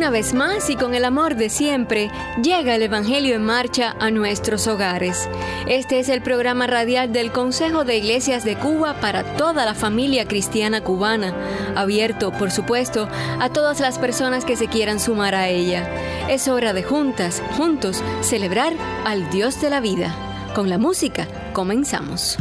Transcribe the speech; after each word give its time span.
Una 0.00 0.08
vez 0.08 0.32
más 0.32 0.70
y 0.70 0.76
con 0.76 0.94
el 0.94 1.04
amor 1.04 1.36
de 1.36 1.50
siempre, 1.50 2.10
llega 2.42 2.74
el 2.74 2.80
Evangelio 2.80 3.36
en 3.36 3.44
marcha 3.44 3.94
a 4.00 4.10
nuestros 4.10 4.66
hogares. 4.66 5.28
Este 5.66 5.98
es 5.98 6.08
el 6.08 6.22
programa 6.22 6.66
radial 6.66 7.12
del 7.12 7.32
Consejo 7.32 7.84
de 7.84 7.98
Iglesias 7.98 8.42
de 8.42 8.56
Cuba 8.56 8.94
para 8.94 9.36
toda 9.36 9.66
la 9.66 9.74
familia 9.74 10.26
cristiana 10.26 10.82
cubana, 10.82 11.34
abierto, 11.76 12.32
por 12.32 12.50
supuesto, 12.50 13.10
a 13.40 13.50
todas 13.50 13.80
las 13.80 13.98
personas 13.98 14.46
que 14.46 14.56
se 14.56 14.68
quieran 14.68 15.00
sumar 15.00 15.34
a 15.34 15.48
ella. 15.48 15.86
Es 16.30 16.48
hora 16.48 16.72
de 16.72 16.82
juntas, 16.82 17.42
juntos, 17.58 18.02
celebrar 18.22 18.72
al 19.04 19.28
Dios 19.28 19.60
de 19.60 19.68
la 19.68 19.80
vida. 19.80 20.14
Con 20.54 20.70
la 20.70 20.78
música, 20.78 21.28
comenzamos. 21.52 22.38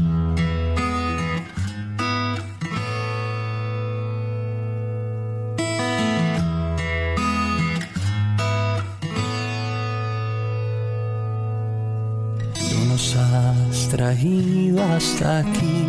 Traído 14.00 14.82
hasta 14.82 15.40
aquí. 15.40 15.84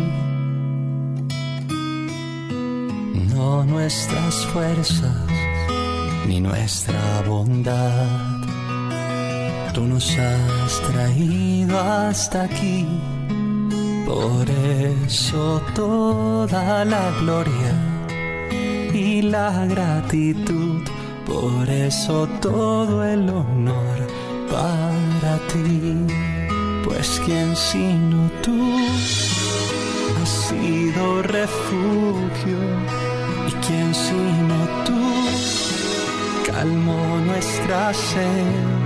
No 3.33 3.63
nuestras 3.63 4.35
fuerzas 4.47 5.15
ni 6.27 6.41
nuestra 6.41 6.99
bondad. 7.25 8.09
Tú 9.73 9.83
nos 9.83 10.11
has 10.17 10.81
traído 10.91 11.79
hasta 11.79 12.43
aquí. 12.43 12.85
Por 14.05 14.45
eso 14.49 15.61
toda 15.73 16.83
la 16.83 17.11
gloria 17.21 17.73
y 18.93 19.21
la 19.21 19.65
gratitud. 19.67 20.81
Por 21.25 21.69
eso 21.69 22.27
todo 22.41 23.05
el 23.05 23.29
honor 23.29 23.97
para 24.49 25.37
ti 25.47 26.30
pues 26.83 27.21
quien 27.25 27.55
sino 27.55 28.29
tú 28.41 28.77
has 30.21 30.29
sido 30.29 31.21
refugio 31.23 32.59
y 33.47 33.51
quien 33.65 33.93
sino 33.93 34.57
tú 34.85 36.51
calmó 36.51 37.19
nuestra 37.25 37.93
sed 37.93 38.81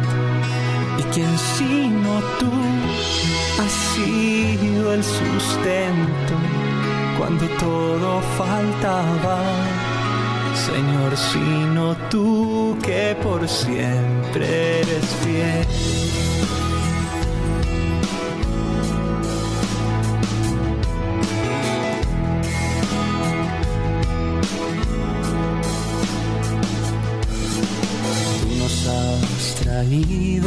y 1.00 1.04
quien 1.14 1.38
sino 1.58 2.20
tú 2.40 2.52
has 3.62 3.72
sido 3.96 4.94
el 4.94 5.04
sustento 5.04 6.36
cuando 7.18 7.48
todo 7.58 8.22
faltaba. 8.38 9.40
Señor, 10.56 11.16
sino 11.18 11.96
tú 12.10 12.78
que 12.82 13.16
por 13.22 13.48
siempre 13.48 14.82
eres 14.82 15.06
fiel. 15.24 15.66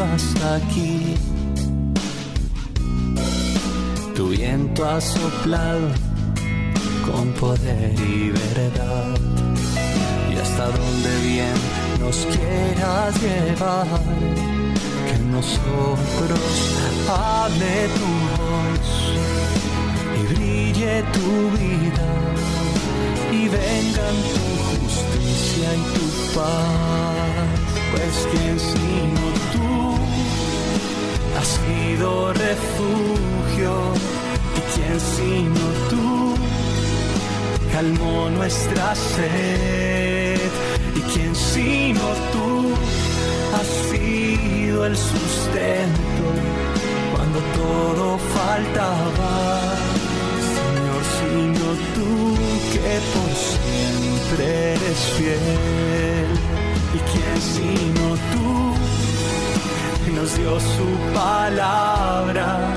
Hasta 0.02 0.56
aquí. 0.56 1.14
Tu 4.14 4.28
viento 4.28 4.84
ha 4.84 5.00
soplado 5.00 5.88
con 7.06 7.32
poder 7.32 7.94
y 8.00 8.30
verdad. 8.30 9.16
Y 10.30 10.36
hasta 10.36 10.66
donde 10.66 11.20
bien 11.22 11.58
nos 12.00 12.16
quieras 12.26 13.14
llevar, 13.22 13.86
que 15.06 15.18
nosotros 15.36 16.40
hable 17.08 17.88
tu 17.98 18.10
voz 18.36 18.88
y 20.18 20.22
brille 20.34 21.02
tu 21.16 21.30
vida 21.58 22.08
y 23.32 23.48
vengan 23.48 24.16
tu 24.34 24.44
justicia 24.70 25.68
y 25.74 25.82
tu 25.94 26.06
paz 26.34 27.28
pues 27.90 28.28
quien 28.30 28.58
sino 28.58 29.17
tú 29.17 29.17
has 31.38 31.46
sido 31.46 32.32
refugio 32.32 33.72
y 34.58 34.60
quien 34.74 35.00
sino 35.16 35.66
tú 35.90 36.34
calmó 37.72 38.30
nuestra 38.30 38.94
sed. 38.94 40.50
Y 40.96 41.00
quien 41.12 41.34
sino 41.34 42.06
tú 42.32 42.74
has 43.56 43.68
sido 43.90 44.86
el 44.86 44.96
sustento 44.96 46.26
cuando 47.12 47.38
todo 47.60 48.18
faltaba. 48.36 49.34
Señor 50.56 51.02
sino 51.18 51.66
tú 51.94 52.10
que 52.72 52.90
por 53.12 53.32
siempre 53.48 54.44
eres 54.74 55.00
fiel. 55.16 56.30
Y 56.96 57.00
quién 57.10 57.38
sino 57.54 58.06
tú 58.32 58.48
nos 60.10 60.36
dio 60.36 60.60
su 60.60 60.84
palabra, 61.14 62.74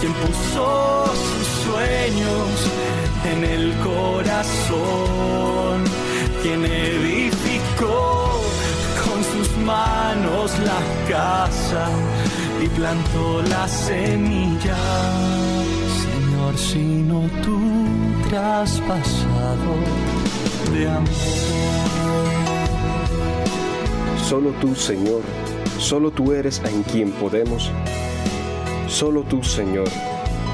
quien 0.00 0.12
puso 0.12 1.04
sus 1.14 1.46
sueños 1.64 2.66
en 3.32 3.44
el 3.44 3.72
corazón, 3.78 5.84
quien 6.42 6.64
edificó 6.64 8.40
con 9.04 9.22
sus 9.24 9.48
manos 9.64 10.58
la 10.60 10.80
casa 11.08 11.88
y 12.62 12.68
plantó 12.68 13.42
la 13.42 13.66
semilla. 13.68 14.76
Señor, 16.02 16.56
sino 16.56 17.28
tú 17.42 17.60
traspasado 18.28 19.74
de 20.72 20.88
amor. 20.88 21.08
Solo 24.28 24.50
tú, 24.60 24.74
Señor, 24.74 25.22
solo 25.78 26.10
tú 26.10 26.32
eres 26.32 26.60
en 26.64 26.82
quien 26.82 27.10
podemos. 27.12 27.70
Solo 28.88 29.22
tú, 29.22 29.42
Señor, 29.42 29.88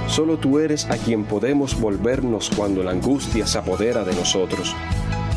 solo 0.06 0.36
tú 0.36 0.58
eres 0.58 0.90
a 0.90 0.96
quien 0.96 1.24
podemos 1.24 1.80
volvernos 1.80 2.50
cuando 2.54 2.82
la 2.82 2.90
angustia 2.90 3.46
se 3.46 3.58
apodera 3.58 4.04
de 4.04 4.14
nosotros. 4.14 4.74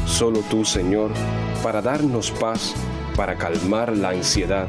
Solo 0.05 0.39
tú, 0.49 0.65
Señor, 0.65 1.11
para 1.63 1.81
darnos 1.81 2.31
paz, 2.31 2.73
para 3.15 3.35
calmar 3.37 3.95
la 3.95 4.09
ansiedad, 4.09 4.67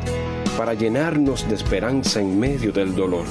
para 0.56 0.74
llenarnos 0.74 1.48
de 1.48 1.54
esperanza 1.54 2.20
en 2.20 2.38
medio 2.38 2.72
del 2.72 2.94
dolor. 2.94 3.24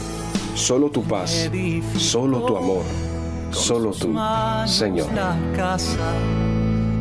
Solo 0.55 0.89
tu 0.89 1.03
paz, 1.03 1.49
solo 1.97 2.41
tu 2.43 2.57
amor, 2.57 2.83
solo 3.51 3.91
tú, 3.91 4.15
Señor. 4.65 5.07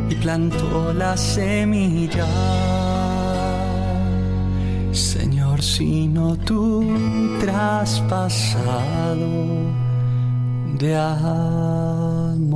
y 0.09 0.15
plantó 0.17 0.93
la 0.93 1.17
semilla 1.17 2.76
Señor, 4.97 5.63
sino 5.63 6.37
tú 6.37 6.85
traspasado 7.41 9.27
de 10.79 10.97
amor. 10.97 12.47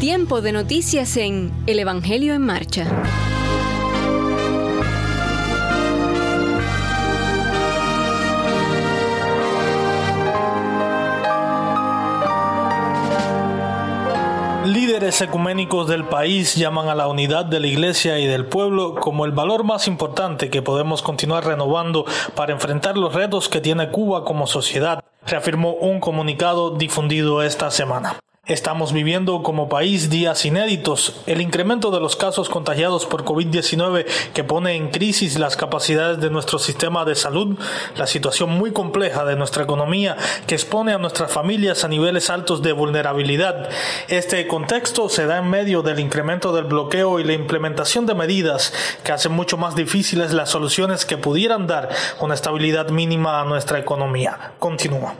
Tiempo 0.00 0.40
de 0.40 0.52
noticias 0.52 1.16
en 1.16 1.52
El 1.66 1.78
Evangelio 1.78 2.34
en 2.34 2.42
Marcha. 2.42 3.27
Líderes 14.68 15.22
ecuménicos 15.22 15.88
del 15.88 16.04
país 16.04 16.54
llaman 16.54 16.90
a 16.90 16.94
la 16.94 17.08
unidad 17.08 17.46
de 17.46 17.58
la 17.58 17.68
Iglesia 17.68 18.18
y 18.18 18.26
del 18.26 18.44
pueblo 18.44 18.96
como 18.96 19.24
el 19.24 19.32
valor 19.32 19.64
más 19.64 19.88
importante 19.88 20.50
que 20.50 20.60
podemos 20.60 21.00
continuar 21.00 21.46
renovando 21.46 22.04
para 22.34 22.52
enfrentar 22.52 22.98
los 22.98 23.14
retos 23.14 23.48
que 23.48 23.62
tiene 23.62 23.88
Cuba 23.88 24.26
como 24.26 24.46
sociedad, 24.46 25.02
reafirmó 25.26 25.72
un 25.72 26.00
comunicado 26.00 26.76
difundido 26.76 27.42
esta 27.42 27.70
semana. 27.70 28.20
Estamos 28.48 28.94
viviendo 28.94 29.42
como 29.42 29.68
país 29.68 30.08
días 30.08 30.46
inéditos. 30.46 31.20
El 31.26 31.42
incremento 31.42 31.90
de 31.90 32.00
los 32.00 32.16
casos 32.16 32.48
contagiados 32.48 33.04
por 33.04 33.22
COVID-19 33.22 34.06
que 34.32 34.42
pone 34.42 34.72
en 34.72 34.88
crisis 34.88 35.38
las 35.38 35.54
capacidades 35.54 36.18
de 36.18 36.30
nuestro 36.30 36.58
sistema 36.58 37.04
de 37.04 37.14
salud, 37.14 37.58
la 37.98 38.06
situación 38.06 38.48
muy 38.48 38.72
compleja 38.72 39.26
de 39.26 39.36
nuestra 39.36 39.64
economía 39.64 40.16
que 40.46 40.54
expone 40.54 40.94
a 40.94 40.98
nuestras 40.98 41.30
familias 41.30 41.84
a 41.84 41.88
niveles 41.88 42.30
altos 42.30 42.62
de 42.62 42.72
vulnerabilidad. 42.72 43.68
Este 44.08 44.46
contexto 44.46 45.10
se 45.10 45.26
da 45.26 45.40
en 45.40 45.50
medio 45.50 45.82
del 45.82 46.00
incremento 46.00 46.54
del 46.54 46.64
bloqueo 46.64 47.20
y 47.20 47.24
la 47.24 47.34
implementación 47.34 48.06
de 48.06 48.14
medidas 48.14 48.72
que 49.04 49.12
hacen 49.12 49.32
mucho 49.32 49.58
más 49.58 49.74
difíciles 49.74 50.32
las 50.32 50.48
soluciones 50.48 51.04
que 51.04 51.18
pudieran 51.18 51.66
dar 51.66 51.90
una 52.18 52.32
estabilidad 52.32 52.88
mínima 52.88 53.42
a 53.42 53.44
nuestra 53.44 53.78
economía. 53.78 54.52
Continúa. 54.58 55.16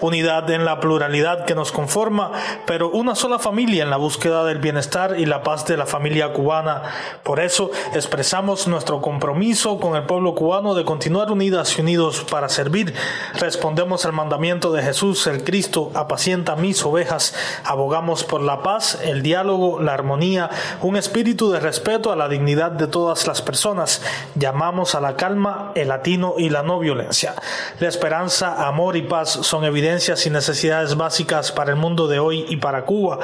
Unidad 0.00 0.50
en 0.50 0.64
la 0.64 0.80
pluralidad 0.80 1.44
que 1.44 1.54
nos 1.54 1.70
conforma, 1.70 2.32
pero 2.72 2.88
una 2.88 3.14
sola 3.14 3.38
familia 3.38 3.82
en 3.82 3.90
la 3.90 3.98
búsqueda 3.98 4.46
del 4.46 4.56
bienestar 4.56 5.20
y 5.20 5.26
la 5.26 5.42
paz 5.42 5.66
de 5.66 5.76
la 5.76 5.84
familia 5.84 6.32
cubana. 6.32 6.80
Por 7.22 7.38
eso 7.38 7.70
expresamos 7.92 8.66
nuestro 8.66 9.02
compromiso 9.02 9.78
con 9.78 9.94
el 9.94 10.04
pueblo 10.04 10.34
cubano 10.34 10.74
de 10.74 10.82
continuar 10.82 11.30
unidas 11.30 11.76
y 11.76 11.82
unidos 11.82 12.24
para 12.30 12.48
servir. 12.48 12.94
Respondemos 13.34 14.06
al 14.06 14.14
mandamiento 14.14 14.72
de 14.72 14.82
Jesús, 14.82 15.26
el 15.26 15.44
Cristo, 15.44 15.90
apacienta 15.92 16.56
mis 16.56 16.82
ovejas. 16.82 17.34
Abogamos 17.62 18.24
por 18.24 18.40
la 18.40 18.62
paz, 18.62 18.98
el 19.04 19.20
diálogo, 19.20 19.78
la 19.78 19.92
armonía, 19.92 20.48
un 20.80 20.96
espíritu 20.96 21.50
de 21.50 21.60
respeto 21.60 22.10
a 22.10 22.16
la 22.16 22.30
dignidad 22.30 22.70
de 22.70 22.86
todas 22.86 23.26
las 23.26 23.42
personas. 23.42 24.00
Llamamos 24.34 24.94
a 24.94 25.02
la 25.02 25.16
calma, 25.16 25.72
el 25.74 25.88
latino 25.88 26.36
y 26.38 26.48
la 26.48 26.62
no 26.62 26.78
violencia. 26.78 27.34
La 27.80 27.88
esperanza, 27.88 28.66
amor 28.66 28.96
y 28.96 29.02
paz 29.02 29.28
son 29.42 29.66
evidencias 29.66 30.24
y 30.24 30.30
necesidades 30.30 30.96
básicas 30.96 31.52
para 31.52 31.70
el 31.70 31.76
mundo 31.76 32.08
de 32.08 32.18
hoy 32.18 32.46
y 32.52 32.58
para 32.58 32.84
Cuba. 32.84 33.18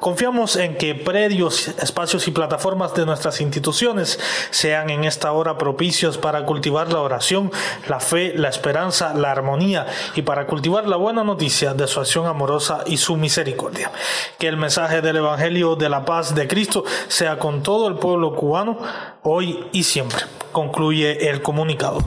Confiamos 0.00 0.56
en 0.56 0.76
que 0.76 0.94
predios, 0.94 1.68
espacios 1.68 2.26
y 2.28 2.32
plataformas 2.32 2.92
de 2.94 3.06
nuestras 3.06 3.40
instituciones 3.40 4.18
sean 4.50 4.90
en 4.90 5.04
esta 5.04 5.32
hora 5.32 5.56
propicios 5.56 6.18
para 6.18 6.44
cultivar 6.44 6.92
la 6.92 7.00
oración, 7.00 7.52
la 7.88 8.00
fe, 8.00 8.34
la 8.36 8.48
esperanza, 8.48 9.14
la 9.14 9.30
armonía 9.30 9.86
y 10.14 10.22
para 10.22 10.46
cultivar 10.46 10.88
la 10.88 10.96
buena 10.96 11.22
noticia 11.22 11.72
de 11.72 11.86
su 11.86 12.00
acción 12.00 12.26
amorosa 12.26 12.82
y 12.86 12.96
su 12.96 13.16
misericordia. 13.16 13.92
Que 14.38 14.48
el 14.48 14.56
mensaje 14.56 15.00
del 15.00 15.16
Evangelio 15.16 15.76
de 15.76 15.88
la 15.88 16.04
paz 16.04 16.34
de 16.34 16.48
Cristo 16.48 16.84
sea 17.08 17.38
con 17.38 17.62
todo 17.62 17.86
el 17.86 17.94
pueblo 17.94 18.34
cubano, 18.34 18.78
hoy 19.22 19.68
y 19.72 19.84
siempre. 19.84 20.24
Concluye 20.52 21.30
el 21.30 21.42
comunicado. 21.42 21.98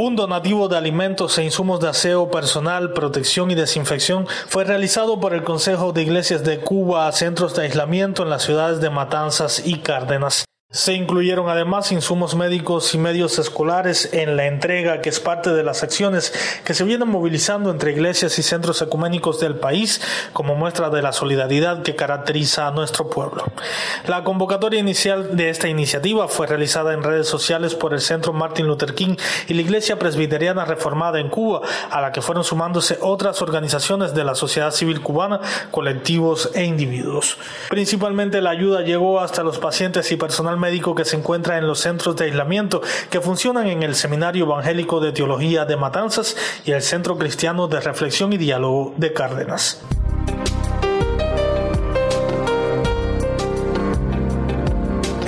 Un 0.00 0.14
donativo 0.14 0.68
de 0.68 0.76
alimentos 0.76 1.36
e 1.38 1.42
insumos 1.42 1.80
de 1.80 1.88
aseo 1.88 2.30
personal, 2.30 2.92
protección 2.92 3.50
y 3.50 3.56
desinfección 3.56 4.28
fue 4.46 4.62
realizado 4.62 5.18
por 5.18 5.34
el 5.34 5.42
Consejo 5.42 5.92
de 5.92 6.02
Iglesias 6.02 6.44
de 6.44 6.60
Cuba 6.60 7.08
a 7.08 7.12
centros 7.12 7.56
de 7.56 7.62
aislamiento 7.62 8.22
en 8.22 8.30
las 8.30 8.44
ciudades 8.44 8.80
de 8.80 8.90
Matanzas 8.90 9.66
y 9.66 9.80
Cárdenas. 9.80 10.44
Se 10.70 10.92
incluyeron 10.92 11.48
además 11.48 11.92
insumos 11.92 12.34
médicos 12.34 12.94
y 12.94 12.98
medios 12.98 13.38
escolares 13.38 14.12
en 14.12 14.36
la 14.36 14.44
entrega 14.44 15.00
que 15.00 15.08
es 15.08 15.18
parte 15.18 15.48
de 15.48 15.62
las 15.62 15.82
acciones 15.82 16.30
que 16.62 16.74
se 16.74 16.84
vienen 16.84 17.08
movilizando 17.08 17.70
entre 17.70 17.92
iglesias 17.92 18.38
y 18.38 18.42
centros 18.42 18.82
ecuménicos 18.82 19.40
del 19.40 19.56
país 19.56 20.02
como 20.34 20.56
muestra 20.56 20.90
de 20.90 21.00
la 21.00 21.12
solidaridad 21.12 21.82
que 21.82 21.96
caracteriza 21.96 22.66
a 22.66 22.70
nuestro 22.72 23.08
pueblo. 23.08 23.44
La 24.06 24.24
convocatoria 24.24 24.78
inicial 24.78 25.38
de 25.38 25.48
esta 25.48 25.68
iniciativa 25.68 26.28
fue 26.28 26.46
realizada 26.46 26.92
en 26.92 27.02
redes 27.02 27.28
sociales 27.28 27.74
por 27.74 27.94
el 27.94 28.02
Centro 28.02 28.34
Martin 28.34 28.66
Luther 28.66 28.94
King 28.94 29.16
y 29.46 29.54
la 29.54 29.62
Iglesia 29.62 29.98
Presbiteriana 29.98 30.66
Reformada 30.66 31.18
en 31.18 31.30
Cuba, 31.30 31.62
a 31.90 32.02
la 32.02 32.12
que 32.12 32.20
fueron 32.20 32.44
sumándose 32.44 32.98
otras 33.00 33.40
organizaciones 33.40 34.12
de 34.12 34.24
la 34.24 34.34
sociedad 34.34 34.72
civil 34.72 35.00
cubana, 35.00 35.40
colectivos 35.70 36.50
e 36.54 36.64
individuos. 36.64 37.38
Principalmente 37.70 38.42
la 38.42 38.50
ayuda 38.50 38.82
llegó 38.82 39.18
hasta 39.18 39.42
los 39.42 39.58
pacientes 39.58 40.12
y 40.12 40.16
personal 40.16 40.57
médico 40.58 40.94
que 40.94 41.04
se 41.04 41.16
encuentra 41.16 41.58
en 41.58 41.66
los 41.66 41.80
centros 41.80 42.16
de 42.16 42.26
aislamiento 42.26 42.82
que 43.10 43.20
funcionan 43.20 43.68
en 43.68 43.82
el 43.82 43.94
Seminario 43.94 44.44
Evangélico 44.44 45.00
de 45.00 45.12
Teología 45.12 45.64
de 45.64 45.76
Matanzas 45.76 46.36
y 46.64 46.72
el 46.72 46.82
Centro 46.82 47.16
Cristiano 47.16 47.68
de 47.68 47.80
Reflexión 47.80 48.32
y 48.32 48.36
Diálogo 48.36 48.94
de 48.96 49.12
Cárdenas. 49.12 49.80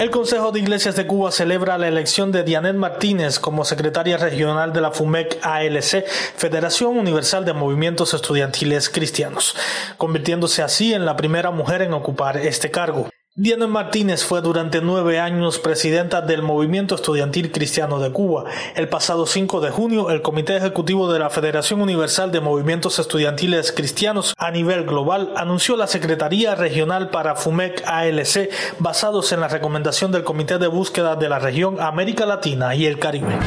El 0.00 0.10
Consejo 0.10 0.50
de 0.50 0.60
Iglesias 0.60 0.96
de 0.96 1.06
Cuba 1.06 1.30
celebra 1.30 1.76
la 1.76 1.86
elección 1.86 2.32
de 2.32 2.42
Dianet 2.42 2.74
Martínez 2.74 3.38
como 3.38 3.66
secretaria 3.66 4.16
regional 4.16 4.72
de 4.72 4.80
la 4.80 4.92
FUMEC 4.92 5.38
ALC, 5.42 6.06
Federación 6.36 6.96
Universal 6.96 7.44
de 7.44 7.52
Movimientos 7.52 8.14
Estudiantiles 8.14 8.88
Cristianos, 8.88 9.54
convirtiéndose 9.98 10.62
así 10.62 10.94
en 10.94 11.04
la 11.04 11.16
primera 11.16 11.50
mujer 11.50 11.82
en 11.82 11.92
ocupar 11.92 12.38
este 12.38 12.70
cargo. 12.70 13.09
Diana 13.36 13.68
Martínez 13.68 14.24
fue 14.24 14.40
durante 14.40 14.80
nueve 14.80 15.20
años 15.20 15.60
presidenta 15.60 16.20
del 16.20 16.42
Movimiento 16.42 16.96
Estudiantil 16.96 17.52
Cristiano 17.52 18.00
de 18.00 18.10
Cuba. 18.10 18.46
El 18.74 18.88
pasado 18.88 19.24
5 19.24 19.60
de 19.60 19.70
junio, 19.70 20.10
el 20.10 20.20
Comité 20.20 20.56
Ejecutivo 20.56 21.12
de 21.12 21.20
la 21.20 21.30
Federación 21.30 21.80
Universal 21.80 22.32
de 22.32 22.40
Movimientos 22.40 22.98
Estudiantiles 22.98 23.70
Cristianos 23.70 24.34
a 24.36 24.50
nivel 24.50 24.84
global 24.84 25.32
anunció 25.36 25.76
la 25.76 25.86
Secretaría 25.86 26.56
Regional 26.56 27.10
para 27.10 27.36
FUMEC 27.36 27.84
ALC 27.86 28.50
basados 28.80 29.30
en 29.30 29.38
la 29.38 29.46
recomendación 29.46 30.10
del 30.10 30.24
Comité 30.24 30.58
de 30.58 30.66
Búsqueda 30.66 31.14
de 31.14 31.28
la 31.28 31.38
región 31.38 31.80
América 31.80 32.26
Latina 32.26 32.74
y 32.74 32.86
el 32.86 32.98
Caribe. 32.98 33.38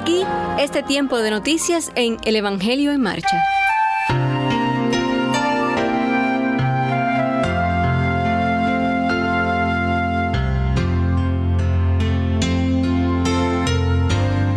Aquí 0.00 0.22
este 0.58 0.82
tiempo 0.82 1.18
de 1.18 1.30
noticias 1.30 1.92
en 1.94 2.16
El 2.24 2.36
Evangelio 2.36 2.92
en 2.92 3.00
Marcha. 3.00 3.42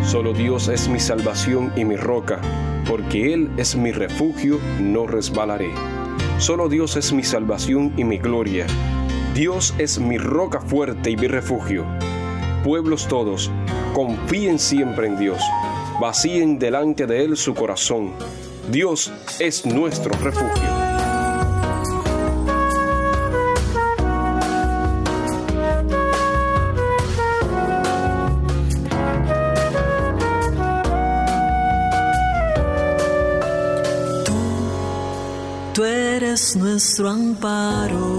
Solo 0.06 0.34
Dios 0.34 0.68
es 0.68 0.88
mi 0.88 1.00
salvación 1.00 1.74
y 1.76 1.86
mi 1.86 1.96
roca, 1.96 2.40
porque 2.88 3.34
Él 3.34 3.50
es 3.58 3.76
mi 3.76 3.92
refugio, 3.92 4.60
no 4.80 5.08
resbalaré. 5.08 5.72
Solo 6.38 6.70
Dios 6.70 6.96
es 6.96 7.12
mi 7.12 7.24
salvación 7.24 7.94
y 7.98 8.04
mi 8.04 8.18
gloria. 8.18 8.66
Dios 9.34 9.74
es 9.78 10.00
mi 10.00 10.18
roca 10.18 10.62
fuerte 10.62 11.10
y 11.10 11.18
mi 11.18 11.28
refugio. 11.28 11.86
Pueblos 12.64 13.08
todos, 13.08 13.52
confíen 13.94 14.60
siempre 14.60 15.08
en 15.08 15.18
Dios. 15.18 15.42
Vacíen 16.02 16.60
delante 16.60 17.06
de 17.06 17.24
Él 17.24 17.38
su 17.38 17.54
corazón. 17.54 18.12
Dios 18.70 19.12
es 19.40 19.66
nuestro 19.66 20.14
refugio. 20.16 20.84
Tú 35.74 35.84
eres 35.84 36.56
nuestro 36.56 37.10
amparo. 37.10 38.13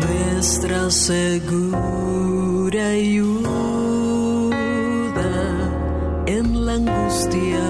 nuestra 0.00 0.90
segura 0.90 2.88
ayuda 2.88 4.50
en 6.26 6.66
la 6.66 6.72
angustia, 6.72 7.68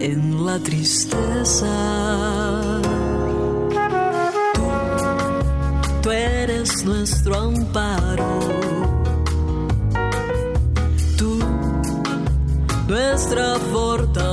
en 0.00 0.44
la 0.44 0.58
tristeza. 0.58 1.72
Tú 6.02 6.10
eres 6.10 6.84
nuestro 6.84 7.34
amparo. 7.34 8.40
Tú, 11.16 11.38
nuestra 12.88 13.54
fortaleza. 13.72 14.27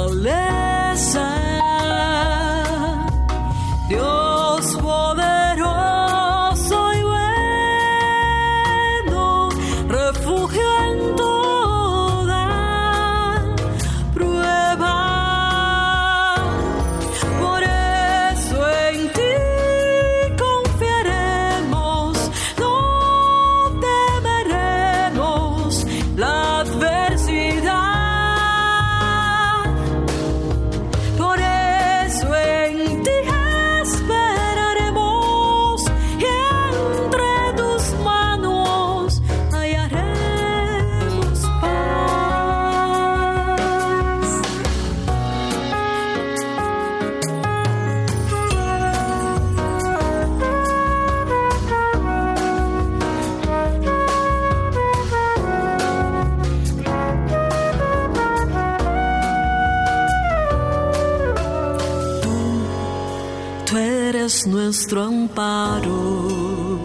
Nuestro 64.66 65.04
amparo. 65.04 66.80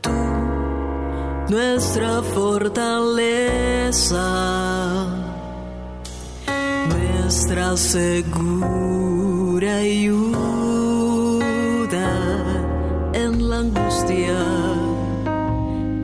Tú, 0.00 0.10
nuestra 1.48 2.20
fortaleza, 2.34 4.26
nuestra 6.88 7.76
segura 7.76 9.76
ayuda 9.76 10.42
en 13.12 13.48
la 13.48 13.58
angustia, 13.58 14.44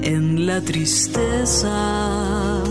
en 0.03 0.47
la 0.47 0.61
tristeza. 0.61 2.63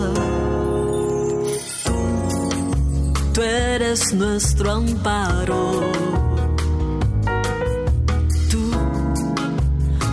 tú 3.34 3.42
eres 3.44 4.14
nuestro 4.14 4.72
amparo. 4.72 5.97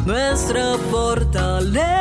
Nuestra 0.06 0.76
fortaleza. 0.90 1.94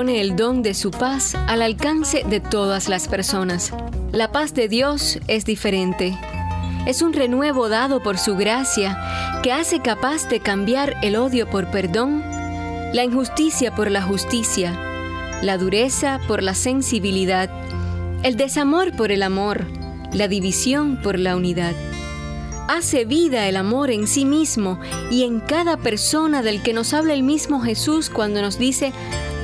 Pone 0.00 0.22
el 0.22 0.34
don 0.34 0.62
de 0.62 0.72
su 0.72 0.90
paz 0.90 1.34
al 1.34 1.60
alcance 1.60 2.24
de 2.24 2.40
todas 2.40 2.88
las 2.88 3.06
personas. 3.06 3.70
La 4.12 4.32
paz 4.32 4.54
de 4.54 4.66
Dios 4.66 5.18
es 5.28 5.44
diferente. 5.44 6.18
Es 6.86 7.02
un 7.02 7.12
renuevo 7.12 7.68
dado 7.68 8.02
por 8.02 8.16
su 8.16 8.34
gracia 8.34 8.98
que 9.42 9.52
hace 9.52 9.80
capaz 9.80 10.26
de 10.30 10.40
cambiar 10.40 10.96
el 11.02 11.16
odio 11.16 11.50
por 11.50 11.70
perdón, 11.70 12.22
la 12.94 13.04
injusticia 13.04 13.74
por 13.74 13.90
la 13.90 14.00
justicia, 14.00 14.72
la 15.42 15.58
dureza 15.58 16.18
por 16.26 16.42
la 16.42 16.54
sensibilidad, 16.54 17.50
el 18.22 18.38
desamor 18.38 18.96
por 18.96 19.12
el 19.12 19.22
amor, 19.22 19.66
la 20.14 20.28
división 20.28 20.98
por 21.02 21.18
la 21.18 21.36
unidad 21.36 21.74
hace 22.70 23.04
vida 23.04 23.48
el 23.48 23.56
amor 23.56 23.90
en 23.90 24.06
sí 24.06 24.24
mismo 24.24 24.78
y 25.10 25.24
en 25.24 25.40
cada 25.40 25.76
persona 25.76 26.40
del 26.40 26.62
que 26.62 26.72
nos 26.72 26.94
habla 26.94 27.14
el 27.14 27.24
mismo 27.24 27.60
Jesús 27.60 28.10
cuando 28.10 28.40
nos 28.42 28.60
dice, 28.60 28.92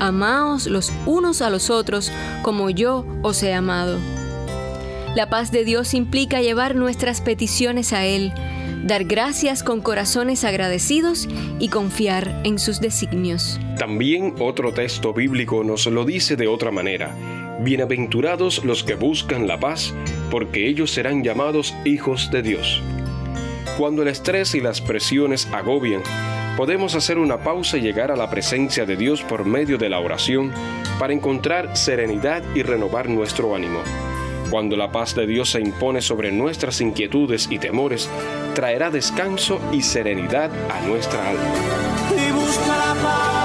amaos 0.01 0.67
los 0.67 0.93
unos 1.07 1.43
a 1.43 1.51
los 1.51 1.71
otros 1.71 2.13
como 2.43 2.71
yo 2.71 3.07
os 3.23 3.43
he 3.43 3.55
amado. 3.55 3.99
La 5.15 5.31
paz 5.31 5.51
de 5.51 5.65
Dios 5.65 5.95
implica 5.95 6.43
llevar 6.43 6.75
nuestras 6.75 7.23
peticiones 7.23 7.95
a 7.95 8.05
Él, 8.05 8.35
dar 8.85 9.05
gracias 9.05 9.63
con 9.63 9.81
corazones 9.81 10.45
agradecidos 10.45 11.27
y 11.59 11.69
confiar 11.69 12.43
en 12.45 12.59
sus 12.59 12.81
designios. 12.81 13.59
También 13.79 14.35
otro 14.39 14.73
texto 14.73 15.15
bíblico 15.15 15.65
nos 15.65 15.87
lo 15.87 16.05
dice 16.05 16.37
de 16.37 16.49
otra 16.49 16.71
manera. 16.71 17.17
Bienaventurados 17.61 18.63
los 18.65 18.85
que 18.85 18.95
buscan 18.95 19.47
la 19.47 19.59
paz, 19.59 19.95
porque 20.31 20.69
ellos 20.69 20.91
serán 20.91 21.25
llamados 21.25 21.75
hijos 21.87 22.31
de 22.31 22.43
Dios. 22.43 22.83
Cuando 23.79 24.03
el 24.03 24.09
estrés 24.09 24.55
y 24.55 24.61
las 24.61 24.83
presiones 24.83 25.49
agobian, 25.53 26.03
podemos 26.57 26.95
hacer 26.95 27.19
una 27.19 27.39
pausa 27.39 27.77
y 27.77 27.83
llegar 27.83 28.11
a 28.11 28.17
la 28.17 28.31
presencia 28.31 28.87
de 28.87 28.97
Dios 28.97 29.23
por 29.23 29.45
medio 29.45 29.77
de 29.77 29.91
la 29.91 30.01
oración 30.01 30.53
para 30.99 31.13
encontrar 31.13 31.77
serenidad 31.77 32.43
y 32.55 32.63
renovar 32.63 33.09
nuestro 33.09 33.55
ánimo. 33.55 33.81
Cuando 34.51 34.77
la 34.77 34.91
paz 34.91 35.15
de 35.15 35.27
Dios 35.27 35.51
se 35.51 35.61
impone 35.61 36.01
sobre 36.01 36.33
nuestras 36.33 36.81
inquietudes 36.81 37.49
y 37.51 37.59
temores, 37.59 38.09
traerá 38.55 38.91
descanso 38.91 39.61
y 39.73 39.83
serenidad 39.83 40.51
a 40.71 40.81
nuestra 40.87 41.29
alma. 41.29 43.36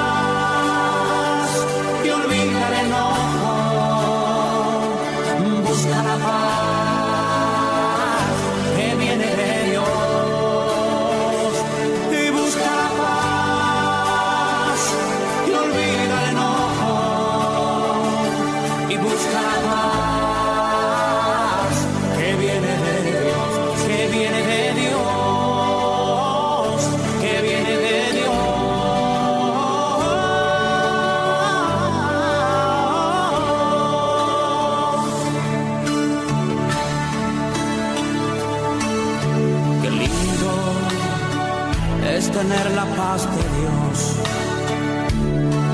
De 43.11 43.19
Dios 43.59 44.15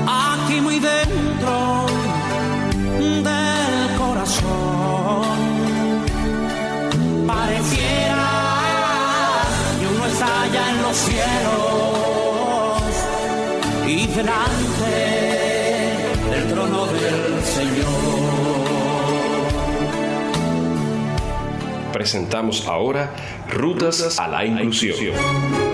aquí 0.08 0.60
muy 0.60 0.80
dentro 0.80 1.86
del 2.98 3.96
corazón. 3.96 5.22
Pareciera 7.28 8.26
que 9.78 9.86
uno 9.86 10.06
está 10.06 10.42
allá 10.42 10.70
en 10.70 10.82
los 10.82 10.96
cielos 10.96 11.22
y 13.86 14.06
delante 14.08 14.96
del 16.30 16.52
trono 16.52 16.86
del 16.86 17.44
Señor. 17.44 18.48
Presentamos 21.92 22.66
ahora 22.66 23.12
Rutas 23.48 24.18
a 24.18 24.26
la 24.26 24.44
Inclusión. 24.44 25.67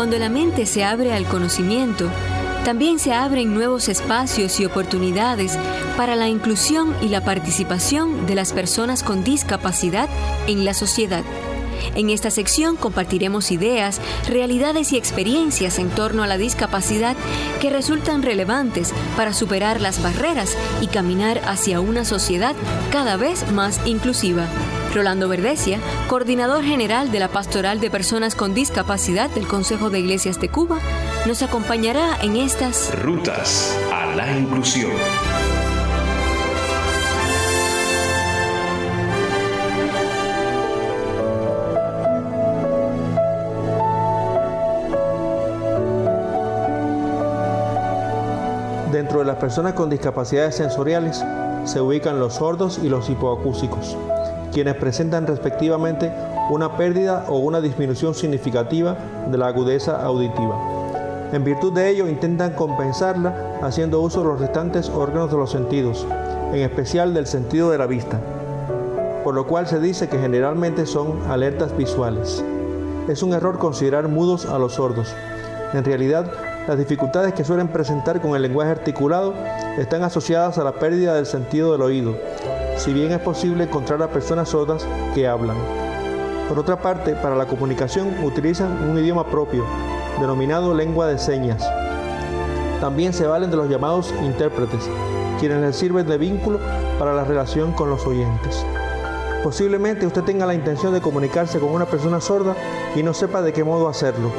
Cuando 0.00 0.16
la 0.16 0.30
mente 0.30 0.64
se 0.64 0.82
abre 0.82 1.12
al 1.12 1.26
conocimiento, 1.26 2.08
también 2.64 2.98
se 2.98 3.12
abren 3.12 3.52
nuevos 3.52 3.90
espacios 3.90 4.58
y 4.58 4.64
oportunidades 4.64 5.58
para 5.98 6.16
la 6.16 6.26
inclusión 6.26 6.96
y 7.02 7.08
la 7.08 7.22
participación 7.22 8.26
de 8.26 8.34
las 8.34 8.54
personas 8.54 9.02
con 9.02 9.24
discapacidad 9.24 10.08
en 10.46 10.64
la 10.64 10.72
sociedad. 10.72 11.22
En 11.96 12.08
esta 12.08 12.30
sección 12.30 12.76
compartiremos 12.76 13.50
ideas, 13.50 14.00
realidades 14.26 14.94
y 14.94 14.96
experiencias 14.96 15.78
en 15.78 15.90
torno 15.90 16.22
a 16.22 16.26
la 16.26 16.38
discapacidad 16.38 17.14
que 17.60 17.68
resultan 17.68 18.22
relevantes 18.22 18.94
para 19.18 19.34
superar 19.34 19.82
las 19.82 20.02
barreras 20.02 20.56
y 20.80 20.86
caminar 20.86 21.42
hacia 21.44 21.82
una 21.82 22.06
sociedad 22.06 22.56
cada 22.90 23.18
vez 23.18 23.52
más 23.52 23.78
inclusiva. 23.86 24.46
Rolando 24.94 25.28
Verdesia, 25.28 25.78
coordinador 26.08 26.64
general 26.64 27.12
de 27.12 27.20
la 27.20 27.28
Pastoral 27.28 27.78
de 27.78 27.90
Personas 27.90 28.34
con 28.34 28.54
Discapacidad 28.54 29.30
del 29.30 29.46
Consejo 29.46 29.88
de 29.88 30.00
Iglesias 30.00 30.40
de 30.40 30.48
Cuba, 30.48 30.78
nos 31.26 31.42
acompañará 31.42 32.18
en 32.22 32.36
estas 32.36 32.98
Rutas 33.00 33.78
a 33.92 34.06
la 34.14 34.36
Inclusión. 34.36 34.90
Dentro 48.90 49.20
de 49.20 49.24
las 49.24 49.36
personas 49.36 49.74
con 49.74 49.88
discapacidades 49.88 50.56
sensoriales 50.56 51.24
se 51.64 51.80
ubican 51.80 52.18
los 52.18 52.34
sordos 52.34 52.80
y 52.82 52.88
los 52.88 53.08
hipoacúsicos, 53.08 53.96
quienes 54.52 54.74
presentan 54.76 55.26
respectivamente 55.26 56.12
una 56.50 56.76
pérdida 56.76 57.24
o 57.28 57.38
una 57.38 57.60
disminución 57.60 58.14
significativa 58.14 58.96
de 59.30 59.38
la 59.38 59.46
agudeza 59.46 60.02
auditiva. 60.02 60.58
En 61.32 61.44
virtud 61.44 61.72
de 61.72 61.88
ello 61.88 62.08
intentan 62.08 62.54
compensarla 62.54 63.58
haciendo 63.62 64.00
uso 64.00 64.20
de 64.20 64.26
los 64.26 64.40
restantes 64.40 64.88
órganos 64.88 65.30
de 65.30 65.36
los 65.36 65.50
sentidos, 65.50 66.04
en 66.52 66.60
especial 66.60 67.14
del 67.14 67.26
sentido 67.26 67.70
de 67.70 67.78
la 67.78 67.86
vista, 67.86 68.18
por 69.22 69.34
lo 69.34 69.46
cual 69.46 69.68
se 69.68 69.78
dice 69.78 70.08
que 70.08 70.18
generalmente 70.18 70.86
son 70.86 71.20
alertas 71.30 71.76
visuales. 71.76 72.44
Es 73.08 73.22
un 73.22 73.32
error 73.32 73.58
considerar 73.58 74.08
mudos 74.08 74.46
a 74.46 74.58
los 74.58 74.74
sordos. 74.74 75.14
En 75.72 75.84
realidad, 75.84 76.26
las 76.66 76.78
dificultades 76.78 77.32
que 77.32 77.44
suelen 77.44 77.68
presentar 77.68 78.20
con 78.20 78.34
el 78.34 78.42
lenguaje 78.42 78.72
articulado 78.72 79.34
están 79.78 80.02
asociadas 80.02 80.58
a 80.58 80.64
la 80.64 80.72
pérdida 80.72 81.14
del 81.14 81.26
sentido 81.26 81.72
del 81.72 81.82
oído, 81.82 82.16
si 82.80 82.94
bien 82.94 83.12
es 83.12 83.18
posible 83.18 83.64
encontrar 83.64 84.02
a 84.02 84.08
personas 84.08 84.48
sordas 84.48 84.86
que 85.14 85.28
hablan. 85.28 85.58
Por 86.48 86.58
otra 86.58 86.80
parte, 86.80 87.14
para 87.14 87.36
la 87.36 87.44
comunicación 87.44 88.24
utilizan 88.24 88.88
un 88.88 88.98
idioma 88.98 89.26
propio, 89.26 89.66
denominado 90.18 90.72
lengua 90.72 91.06
de 91.06 91.18
señas. 91.18 91.62
También 92.80 93.12
se 93.12 93.26
valen 93.26 93.50
de 93.50 93.58
los 93.58 93.68
llamados 93.68 94.14
intérpretes, 94.24 94.88
quienes 95.38 95.60
les 95.60 95.76
sirven 95.76 96.06
de 96.06 96.16
vínculo 96.16 96.58
para 96.98 97.12
la 97.12 97.24
relación 97.24 97.72
con 97.72 97.90
los 97.90 98.06
oyentes. 98.06 98.64
Posiblemente 99.44 100.06
usted 100.06 100.22
tenga 100.22 100.46
la 100.46 100.54
intención 100.54 100.94
de 100.94 101.02
comunicarse 101.02 101.60
con 101.60 101.72
una 101.72 101.84
persona 101.84 102.18
sorda 102.18 102.56
y 102.96 103.02
no 103.02 103.12
sepa 103.12 103.42
de 103.42 103.52
qué 103.52 103.62
modo 103.62 103.88
hacerlo, 103.88 104.30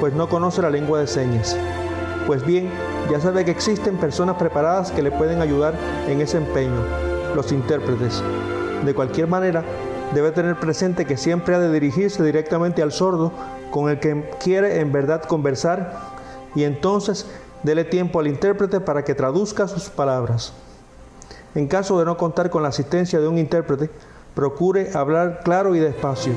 pues 0.00 0.12
no 0.14 0.28
conoce 0.28 0.62
la 0.62 0.70
lengua 0.70 0.98
de 0.98 1.06
señas. 1.06 1.56
Pues 2.26 2.44
bien, 2.44 2.70
ya 3.08 3.20
sabe 3.20 3.44
que 3.44 3.52
existen 3.52 3.98
personas 3.98 4.34
preparadas 4.36 4.90
que 4.90 5.02
le 5.02 5.12
pueden 5.12 5.40
ayudar 5.40 5.74
en 6.08 6.20
ese 6.20 6.38
empeño, 6.38 7.03
los 7.34 7.52
intérpretes. 7.52 8.22
De 8.84 8.94
cualquier 8.94 9.26
manera, 9.26 9.64
debe 10.14 10.30
tener 10.30 10.56
presente 10.56 11.04
que 11.04 11.16
siempre 11.16 11.54
ha 11.54 11.58
de 11.58 11.72
dirigirse 11.72 12.22
directamente 12.22 12.82
al 12.82 12.92
sordo 12.92 13.32
con 13.70 13.90
el 13.90 13.98
que 13.98 14.30
quiere 14.42 14.80
en 14.80 14.92
verdad 14.92 15.22
conversar 15.22 15.98
y 16.54 16.64
entonces 16.64 17.26
dele 17.62 17.84
tiempo 17.84 18.20
al 18.20 18.28
intérprete 18.28 18.80
para 18.80 19.04
que 19.04 19.14
traduzca 19.14 19.66
sus 19.66 19.88
palabras. 19.90 20.52
En 21.54 21.66
caso 21.66 21.98
de 21.98 22.04
no 22.04 22.16
contar 22.16 22.50
con 22.50 22.62
la 22.62 22.68
asistencia 22.68 23.20
de 23.20 23.28
un 23.28 23.38
intérprete, 23.38 23.90
procure 24.34 24.90
hablar 24.94 25.40
claro 25.44 25.74
y 25.74 25.78
despacio, 25.78 26.32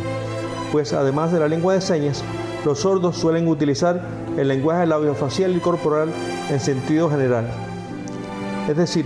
pues 0.71 0.93
además 0.93 1.31
de 1.31 1.39
la 1.39 1.47
lengua 1.47 1.73
de 1.73 1.81
señas, 1.81 2.23
los 2.65 2.79
sordos 2.79 3.17
suelen 3.17 3.47
utilizar 3.47 4.01
el 4.37 4.47
lenguaje 4.47 4.85
labiofacial 4.85 5.55
y 5.55 5.59
corporal 5.59 6.09
en 6.49 6.59
sentido 6.59 7.09
general. 7.09 7.47
Es 8.67 8.77
decir, 8.77 9.05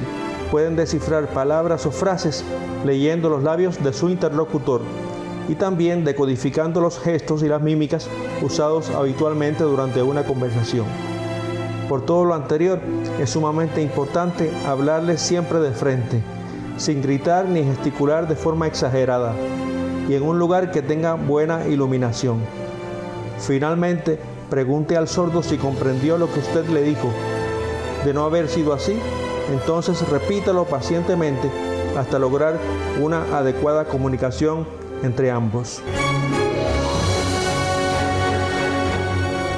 pueden 0.52 0.76
descifrar 0.76 1.28
palabras 1.28 1.86
o 1.86 1.92
frases 1.92 2.44
leyendo 2.86 3.30
los 3.30 3.42
labios 3.42 3.82
de 3.82 3.94
su 3.94 4.10
interlocutor 4.10 4.82
y 5.48 5.56
también 5.56 6.04
decodificando 6.04 6.82
los 6.82 7.00
gestos 7.00 7.42
y 7.42 7.48
las 7.48 7.62
mímicas 7.62 8.08
usados 8.42 8.90
habitualmente 8.90 9.64
durante 9.64 10.04
una 10.04 10.24
conversación. 10.24 10.86
Por 11.88 12.06
todo 12.06 12.26
lo 12.26 12.36
anterior, 12.36 12.80
es 13.20 13.30
sumamente 13.32 13.82
importante 13.82 14.52
hablarles 14.68 15.22
siempre 15.22 15.60
de 15.60 15.72
frente, 15.72 16.22
sin 16.78 17.02
gritar 17.02 17.46
ni 17.46 17.64
gesticular 17.64 18.28
de 18.28 18.36
forma 18.36 18.68
exagerada, 18.68 19.34
y 20.08 20.16
en 20.16 20.24
un 20.24 20.38
lugar 20.38 20.72
que 20.72 20.82
tenga 20.82 21.16
buena 21.16 21.68
iluminación. 21.68 22.40
Finalmente, 23.40 24.20
pregunte 24.50 24.96
al 24.98 25.08
sordo 25.08 25.44
si 25.44 25.58
comprendió 25.58 26.18
lo 26.18 26.32
que 26.32 26.40
usted 26.40 26.66
le 26.68 26.84
dijo. 26.84 27.10
De 28.06 28.14
no 28.14 28.24
haber 28.24 28.48
sido 28.48 28.74
así, 28.74 28.98
entonces 29.50 30.08
repítalo 30.10 30.66
pacientemente 30.66 31.50
hasta 31.98 32.20
lograr 32.20 32.60
una 33.00 33.38
adecuada 33.38 33.86
comunicación 33.86 34.68
entre 35.04 35.32
ambos. 35.32 35.82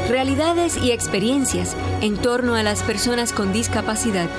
Realidades 0.09 0.77
y 0.77 0.91
experiencias 0.91 1.75
en 2.01 2.17
torno 2.17 2.55
a 2.55 2.63
las 2.63 2.83
personas 2.83 3.33
con 3.33 3.51
discapacidad 3.51 4.29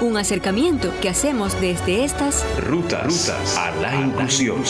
un 0.00 0.16
acercamiento 0.16 0.92
que 1.00 1.08
hacemos 1.08 1.58
desde 1.60 2.04
estas 2.04 2.44
rutas, 2.60 3.04
rutas 3.04 3.56
a 3.56 3.70
la 3.76 3.94
inclusión. 3.94 4.62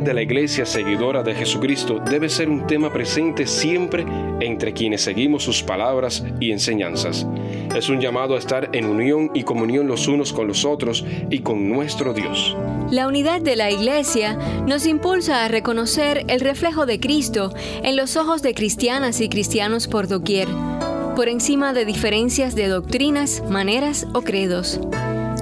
De 0.00 0.14
la 0.14 0.22
iglesia 0.22 0.66
seguidora 0.66 1.22
de 1.22 1.34
Jesucristo 1.34 2.00
debe 2.00 2.28
ser 2.28 2.48
un 2.48 2.66
tema 2.66 2.92
presente 2.92 3.46
siempre 3.46 4.04
entre 4.40 4.72
quienes 4.72 5.02
seguimos 5.02 5.44
sus 5.44 5.62
palabras 5.62 6.24
y 6.40 6.50
enseñanzas. 6.50 7.26
Es 7.74 7.88
un 7.88 8.00
llamado 8.00 8.34
a 8.34 8.38
estar 8.38 8.70
en 8.72 8.86
unión 8.86 9.30
y 9.34 9.44
comunión 9.44 9.86
los 9.86 10.08
unos 10.08 10.32
con 10.32 10.48
los 10.48 10.64
otros 10.64 11.04
y 11.30 11.40
con 11.40 11.68
nuestro 11.68 12.12
Dios. 12.12 12.56
La 12.90 13.06
unidad 13.06 13.40
de 13.40 13.56
la 13.56 13.70
iglesia 13.70 14.36
nos 14.66 14.86
impulsa 14.86 15.44
a 15.44 15.48
reconocer 15.48 16.24
el 16.28 16.40
reflejo 16.40 16.86
de 16.86 16.98
Cristo 16.98 17.52
en 17.82 17.96
los 17.96 18.16
ojos 18.16 18.42
de 18.42 18.54
cristianas 18.54 19.20
y 19.20 19.28
cristianos 19.28 19.86
por 19.86 20.08
doquier, 20.08 20.48
por 21.14 21.28
encima 21.28 21.72
de 21.72 21.84
diferencias 21.84 22.54
de 22.54 22.68
doctrinas, 22.68 23.42
maneras 23.48 24.06
o 24.12 24.22
credos. 24.22 24.80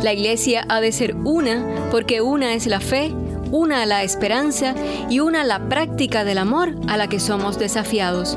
La 0.02 0.12
iglesia 0.12 0.64
ha 0.68 0.80
de 0.80 0.90
ser 0.90 1.14
una 1.16 1.88
porque 1.90 2.20
una 2.20 2.54
es 2.54 2.66
la 2.66 2.80
fe, 2.80 3.12
una 3.52 3.86
la 3.86 4.02
esperanza 4.02 4.74
y 5.08 5.20
una 5.20 5.44
la 5.44 5.68
práctica 5.68 6.24
del 6.24 6.38
amor 6.38 6.74
a 6.88 6.96
la 6.96 7.08
que 7.08 7.20
somos 7.20 7.58
desafiados 7.58 8.36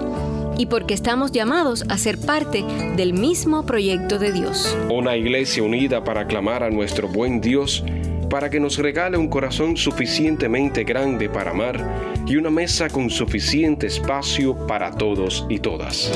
y 0.58 0.68
porque 0.68 0.94
estamos 0.94 1.32
llamados 1.32 1.86
a 1.90 1.98
ser 1.98 2.18
parte 2.18 2.64
del 2.96 3.14
mismo 3.14 3.66
proyecto 3.66 4.20
de 4.20 4.32
Dios. 4.32 4.78
Una 4.90 5.18
iglesia 5.18 5.64
unida 5.64 6.04
para 6.04 6.28
clamar 6.28 6.64
a 6.64 6.70
nuestro 6.70 7.08
buen 7.08 7.42
Dios 7.42 7.84
para 8.30 8.50
que 8.50 8.60
nos 8.60 8.78
regale 8.78 9.18
un 9.18 9.30
corazón 9.30 9.78
suficientemente 9.78 10.84
grande 10.84 11.30
para 11.30 11.52
amar 11.52 12.24
y 12.26 12.36
una 12.36 12.50
mesa 12.50 12.90
con 12.90 13.10
suficiente 13.10 13.88
espacio 13.88 14.68
para 14.68 14.92
todos 14.92 15.46
y 15.50 15.60
todas. 15.60 16.12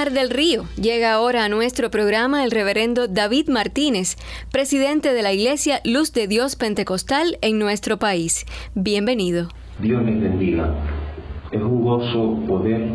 Del 0.00 0.30
Río 0.30 0.64
llega 0.80 1.12
ahora 1.12 1.44
a 1.44 1.50
nuestro 1.50 1.90
programa 1.90 2.42
el 2.42 2.50
reverendo 2.50 3.06
David 3.06 3.50
Martínez, 3.50 4.16
presidente 4.50 5.12
de 5.12 5.22
la 5.22 5.34
Iglesia 5.34 5.82
Luz 5.84 6.14
de 6.14 6.26
Dios 6.26 6.56
Pentecostal 6.56 7.36
en 7.42 7.58
nuestro 7.58 7.98
país. 7.98 8.46
Bienvenido. 8.74 9.48
Dios 9.78 10.02
les 10.02 10.22
bendiga. 10.22 10.74
Es 11.52 11.60
un 11.60 11.82
gozo 11.82 12.40
poder 12.48 12.88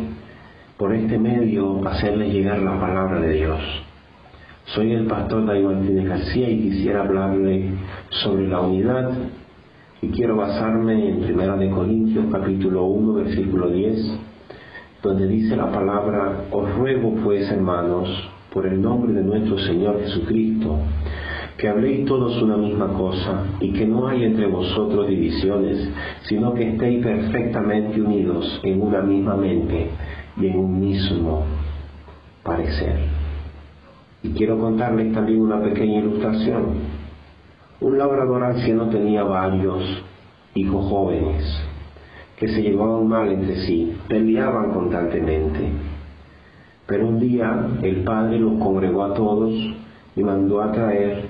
por 0.78 0.96
este 0.96 1.20
medio 1.20 1.88
hacerles 1.88 2.34
llegar 2.34 2.58
la 2.58 2.80
palabra 2.80 3.20
de 3.22 3.34
Dios. 3.34 3.62
Soy 4.74 4.94
el 4.94 5.06
pastor 5.06 5.46
David 5.46 5.64
Martínez 5.64 6.10
García 6.10 6.50
y 6.50 6.60
quisiera 6.60 7.02
hablarle 7.02 7.70
sobre 8.24 8.48
la 8.48 8.62
unidad 8.62 9.12
y 10.02 10.08
quiero 10.10 10.38
basarme 10.38 11.08
en 11.08 11.40
1 11.40 11.76
Corintios 11.76 12.26
capítulo 12.32 12.86
1 12.86 13.14
versículo 13.14 13.70
10 13.70 14.35
donde 15.06 15.28
dice 15.28 15.56
la 15.56 15.72
palabra, 15.72 16.46
os 16.52 16.76
ruego 16.76 17.14
pues 17.24 17.50
hermanos, 17.52 18.10
por 18.52 18.66
el 18.66 18.82
nombre 18.82 19.14
de 19.14 19.22
nuestro 19.22 19.60
Señor 19.60 20.00
Jesucristo, 20.02 20.80
que 21.58 21.70
habléis 21.70 22.06
todos 22.06 22.42
una 22.42 22.58
misma 22.58 22.88
cosa 22.88 23.44
y 23.60 23.72
que 23.72 23.86
no 23.86 24.08
hay 24.08 24.24
entre 24.24 24.48
vosotros 24.48 25.08
divisiones, 25.08 25.90
sino 26.24 26.56
que 26.56 26.70
estéis 26.70 27.06
perfectamente 27.06 28.02
unidos 28.02 28.60
en 28.64 28.82
una 28.82 29.02
misma 29.02 29.36
mente 29.36 29.92
y 30.38 30.48
en 30.48 30.58
un 30.58 30.80
mismo 30.80 31.44
parecer. 32.44 32.98
Y 34.24 34.30
quiero 34.30 34.58
contarles 34.58 35.14
también 35.14 35.40
una 35.40 35.62
pequeña 35.62 36.00
ilustración. 36.00 36.80
Un 37.80 37.98
labrador 37.98 38.44
anciano 38.44 38.90
tenía 38.90 39.24
varios 39.24 39.84
hijos 40.56 40.90
jóvenes 40.90 41.75
que 42.38 42.48
se 42.48 42.62
llevaban 42.62 43.08
mal 43.08 43.32
entre 43.32 43.58
sí, 43.66 43.96
peleaban 44.08 44.72
constantemente. 44.72 45.70
Pero 46.86 47.08
un 47.08 47.20
día 47.20 47.68
el 47.82 48.04
padre 48.04 48.40
los 48.40 48.60
congregó 48.60 49.04
a 49.04 49.14
todos 49.14 49.54
y 50.16 50.24
mandó 50.24 50.62
a 50.62 50.72
traer 50.72 51.26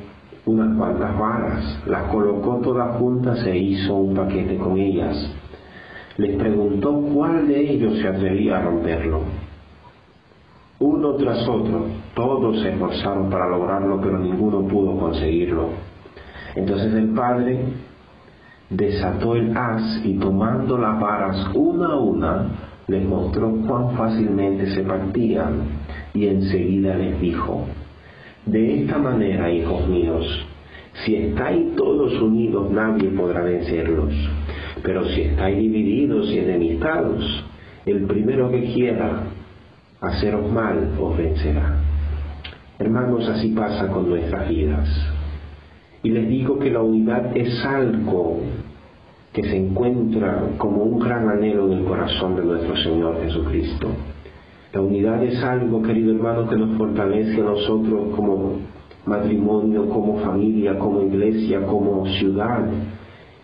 unas 0.45 0.77
cuantas 0.77 1.17
varas, 1.17 1.83
las 1.87 2.03
colocó 2.11 2.57
todas 2.57 2.97
juntas 2.97 3.43
e 3.45 3.57
hizo 3.57 3.95
un 3.95 4.15
paquete 4.15 4.57
con 4.57 4.77
ellas. 4.77 5.31
Les 6.17 6.35
preguntó 6.37 6.93
cuál 7.13 7.47
de 7.47 7.71
ellos 7.71 7.97
se 7.99 8.07
atrevía 8.07 8.57
a 8.57 8.61
romperlo. 8.61 9.21
Uno 10.79 11.15
tras 11.15 11.47
otro, 11.47 11.85
todos 12.13 12.61
se 12.61 12.69
esforzaron 12.69 13.29
para 13.29 13.49
lograrlo, 13.49 13.99
pero 14.01 14.19
ninguno 14.19 14.61
pudo 14.67 14.97
conseguirlo. 14.97 15.69
Entonces 16.55 16.93
el 16.93 17.09
padre 17.09 17.59
desató 18.69 19.36
el 19.36 19.56
haz 19.56 20.01
y 20.04 20.13
tomando 20.15 20.78
las 20.78 20.99
varas 20.99 21.49
una 21.54 21.93
a 21.93 21.95
una, 21.97 22.45
les 22.88 23.06
mostró 23.06 23.51
cuán 23.67 23.95
fácilmente 23.95 24.67
se 24.73 24.84
partían 24.84 25.63
y 26.13 26.28
enseguida 26.28 26.95
les 26.95 27.19
dijo, 27.19 27.65
de 28.45 28.82
esta 28.82 28.97
manera, 28.97 29.51
hijos 29.51 29.88
míos, 29.88 30.25
si 31.04 31.15
estáis 31.15 31.75
todos 31.75 32.13
unidos 32.21 32.71
nadie 32.71 33.10
podrá 33.10 33.41
vencerlos, 33.41 34.13
pero 34.84 35.04
si 35.10 35.21
estáis 35.21 35.58
divididos 35.58 36.28
y 36.30 36.39
enemistados, 36.39 37.43
el 37.86 38.06
primero 38.06 38.49
que 38.49 38.71
quiera 38.73 39.23
haceros 39.99 40.51
mal 40.51 40.91
os 40.99 41.17
vencerá. 41.17 41.82
Hermanos, 42.78 43.28
así 43.30 43.49
pasa 43.49 43.88
con 43.88 44.10
nuestras 44.10 44.47
vidas. 44.49 45.14
Y 46.05 46.11
les 46.11 46.29
digo 46.29 46.59
que 46.59 46.69
la 46.69 46.83
unidad 46.83 47.35
es 47.35 47.65
algo 47.65 48.37
que 49.33 49.41
se 49.41 49.57
encuentra 49.57 50.49
como 50.59 50.83
un 50.83 50.99
gran 50.99 51.27
anhelo 51.27 51.65
en 51.65 51.79
el 51.79 51.83
corazón 51.83 52.35
de 52.35 52.43
nuestro 52.45 52.77
Señor 52.77 53.23
Jesucristo. 53.23 53.87
La 54.71 54.81
unidad 54.81 55.23
es 55.23 55.43
algo, 55.43 55.81
querido 55.81 56.13
hermano, 56.13 56.47
que 56.47 56.57
nos 56.57 56.77
fortalece 56.77 57.41
a 57.41 57.45
nosotros 57.45 58.15
como 58.15 58.57
matrimonio, 59.07 59.89
como 59.89 60.19
familia, 60.19 60.77
como 60.77 61.01
iglesia, 61.01 61.65
como 61.65 62.05
ciudad 62.19 62.69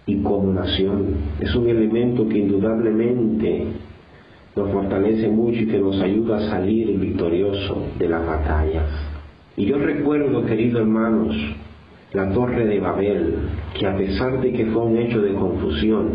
y 0.05 0.21
como 0.21 0.53
nación. 0.53 1.15
Es 1.39 1.55
un 1.55 1.67
elemento 1.67 2.29
que 2.29 2.37
indudablemente 2.37 3.65
nos 4.55 4.69
fortalece 4.69 5.29
mucho 5.29 5.61
y 5.61 5.65
que 5.65 5.79
nos 5.79 5.99
ayuda 5.99 6.37
a 6.37 6.49
salir 6.51 6.95
victorioso 6.99 7.87
de 7.97 8.07
las 8.07 8.23
batallas. 8.23 8.85
Y 9.57 9.65
yo 9.65 9.79
recuerdo, 9.79 10.45
queridos 10.45 10.81
hermanos, 10.81 11.35
la 12.13 12.29
torre 12.33 12.65
de 12.65 12.79
Babel, 12.79 13.35
que 13.77 13.87
a 13.87 13.95
pesar 13.95 14.41
de 14.41 14.51
que 14.51 14.65
fue 14.65 14.83
un 14.83 14.97
hecho 14.97 15.21
de 15.21 15.33
confusión, 15.33 16.09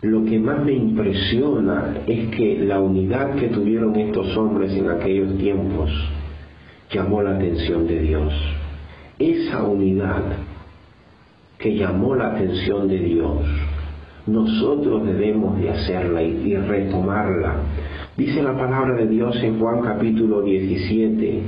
lo 0.00 0.24
que 0.24 0.38
más 0.38 0.64
me 0.64 0.72
impresiona 0.72 1.94
es 2.06 2.34
que 2.34 2.58
la 2.58 2.80
unidad 2.80 3.36
que 3.36 3.48
tuvieron 3.48 3.94
estos 3.96 4.36
hombres 4.36 4.72
en 4.72 4.90
aquellos 4.90 5.36
tiempos 5.38 5.90
llamó 6.90 7.22
la 7.22 7.36
atención 7.36 7.86
de 7.86 8.00
Dios. 8.00 8.32
Esa 9.18 9.62
unidad 9.62 10.22
que 11.58 11.76
llamó 11.76 12.16
la 12.16 12.34
atención 12.34 12.88
de 12.88 12.98
Dios, 12.98 13.42
nosotros 14.26 15.04
debemos 15.06 15.60
de 15.60 15.70
hacerla 15.70 16.22
y, 16.22 16.56
retomarla. 16.56 17.54
Dice 18.16 18.42
la 18.42 18.56
palabra 18.56 18.94
de 18.96 19.06
Dios 19.06 19.36
en 19.42 19.60
Juan 19.60 19.82
capítulo 19.82 20.42
17, 20.42 21.42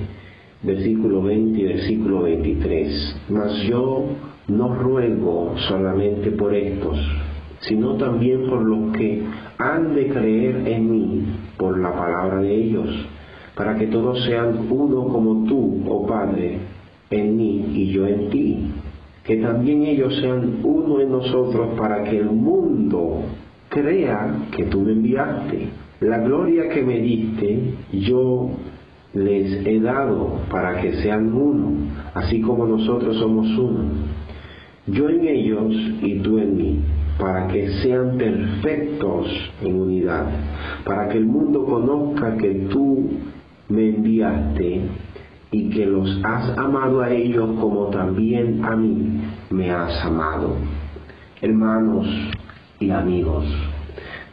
versículo 0.64 1.22
20 1.22 1.60
y 1.60 1.64
versículo 1.64 2.22
23. 2.22 3.22
Mas 3.28 3.62
yo 3.62 4.06
no 4.48 4.74
ruego 4.74 5.54
solamente 5.68 6.30
por 6.32 6.54
estos, 6.54 6.98
sino 7.60 7.94
también 7.94 8.46
por 8.48 8.62
los 8.62 8.92
que 8.96 9.22
han 9.58 9.94
de 9.94 10.08
creer 10.08 10.66
en 10.66 10.90
mí 10.90 11.22
por 11.56 11.78
la 11.78 11.92
palabra 11.92 12.40
de 12.40 12.54
ellos, 12.54 12.88
para 13.54 13.76
que 13.76 13.86
todos 13.86 14.24
sean 14.24 14.66
uno 14.70 15.06
como 15.08 15.46
tú, 15.46 15.82
oh 15.88 16.06
Padre, 16.06 16.58
en 17.10 17.36
mí 17.36 17.66
y 17.74 17.92
yo 17.92 18.06
en 18.06 18.28
ti, 18.30 18.66
que 19.24 19.36
también 19.36 19.84
ellos 19.84 20.14
sean 20.20 20.58
uno 20.62 21.00
en 21.00 21.10
nosotros 21.10 21.68
para 21.78 22.02
que 22.04 22.18
el 22.18 22.26
mundo 22.30 23.22
crea 23.68 24.48
que 24.56 24.64
tú 24.64 24.80
me 24.80 24.92
enviaste. 24.92 25.68
La 26.00 26.18
gloria 26.18 26.68
que 26.68 26.82
me 26.82 26.98
diste, 26.98 27.60
yo 27.92 28.50
les 29.14 29.64
he 29.64 29.80
dado 29.80 30.40
para 30.50 30.80
que 30.80 30.94
sean 31.02 31.32
uno, 31.32 31.72
así 32.14 32.40
como 32.40 32.66
nosotros 32.66 33.16
somos 33.16 33.46
uno. 33.56 33.84
Yo 34.86 35.08
en 35.08 35.26
ellos 35.26 35.72
y 36.02 36.18
tú 36.18 36.38
en 36.38 36.56
mí, 36.56 36.80
para 37.18 37.46
que 37.46 37.70
sean 37.82 38.18
perfectos 38.18 39.28
en 39.62 39.80
unidad, 39.80 40.26
para 40.84 41.08
que 41.08 41.18
el 41.18 41.26
mundo 41.26 41.64
conozca 41.64 42.36
que 42.36 42.66
tú 42.70 43.08
me 43.68 43.90
enviaste 43.90 44.80
y 45.52 45.70
que 45.70 45.86
los 45.86 46.20
has 46.24 46.58
amado 46.58 47.00
a 47.00 47.10
ellos 47.12 47.48
como 47.60 47.86
también 47.86 48.64
a 48.64 48.74
mí 48.74 49.20
me 49.50 49.70
has 49.70 50.04
amado. 50.04 50.56
Hermanos 51.40 52.06
y 52.80 52.90
amigos, 52.90 53.44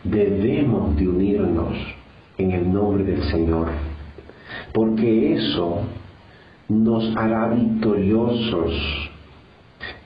debemos 0.03 0.95
de 0.95 1.07
unirnos 1.07 1.75
en 2.39 2.51
el 2.51 2.73
nombre 2.73 3.03
del 3.03 3.21
Señor 3.23 3.67
porque 4.73 5.33
eso 5.33 5.81
nos 6.69 7.15
hará 7.15 7.49
victoriosos 7.49 8.73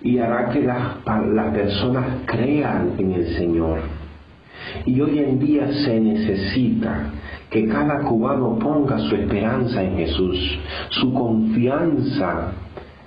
y 0.02 0.18
hará 0.18 0.50
que 0.50 0.62
las, 0.62 1.54
personas 1.54 2.06
crean 2.26 2.94
en 2.98 3.12
el 3.12 3.28
Señor. 3.36 3.80
Y 4.86 5.00
hoy 5.00 5.20
en 5.20 5.40
día 5.40 5.72
se 5.86 6.00
necesita 6.00 7.12
que 7.50 7.68
cada 7.68 8.00
cubano 8.02 8.58
ponga 8.60 8.98
su 9.00 9.16
esperanza 9.16 9.84
en 9.84 9.98
Jesús, 9.98 10.60
su 10.90 11.14
confianza 11.14 12.54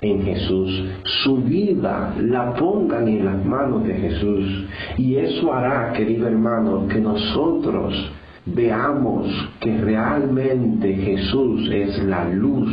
en 0.01 0.23
Jesús, 0.23 0.85
su 1.25 1.38
vida 1.38 2.14
la 2.21 2.55
pongan 2.55 3.09
en 3.09 3.25
las 3.25 3.44
manos 3.44 3.85
de 3.85 3.94
Jesús. 3.94 4.66
Y 4.97 5.16
eso 5.16 5.53
hará, 5.53 5.92
querido 5.92 6.29
hermano, 6.29 6.87
que 6.88 7.01
nosotros 7.01 8.12
veamos 8.55 9.27
que 9.61 9.77
realmente 9.79 10.95
Jesús 10.95 11.69
es 11.71 12.03
la 12.05 12.29
luz 12.29 12.69